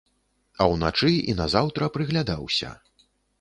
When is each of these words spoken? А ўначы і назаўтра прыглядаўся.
А 0.63 0.65
ўначы 0.71 1.11
і 1.29 1.35
назаўтра 1.41 1.91
прыглядаўся. 1.99 2.73